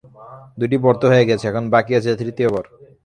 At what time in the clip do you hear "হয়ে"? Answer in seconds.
1.11-1.27